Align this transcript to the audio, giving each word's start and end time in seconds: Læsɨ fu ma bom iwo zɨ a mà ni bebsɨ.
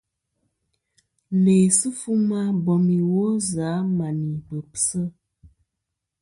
Læsɨ 1.43 1.87
fu 1.99 2.11
ma 2.29 2.39
bom 2.65 2.85
iwo 2.99 3.23
zɨ 3.49 3.59
a 3.77 3.87
mà 3.97 4.07
ni 4.21 4.29
bebsɨ. 4.47 5.01